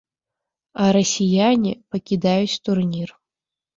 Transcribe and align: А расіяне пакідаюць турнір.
А 0.85 0.87
расіяне 0.95 1.71
пакідаюць 1.93 2.59
турнір. 2.67 3.09